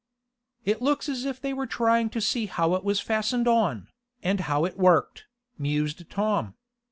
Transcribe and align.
"It 0.65 0.81
looks 0.81 1.07
as 1.07 1.25
if 1.25 1.39
they 1.39 1.53
were 1.53 1.67
trying 1.67 2.09
to 2.09 2.21
see 2.21 2.47
how 2.47 2.73
it 2.73 2.83
was 2.83 2.99
fastened 2.99 3.47
on, 3.47 3.87
and 4.23 4.39
how 4.39 4.65
it 4.65 4.75
worked," 4.75 5.27
mused 5.59 6.09
Tom. 6.09 6.55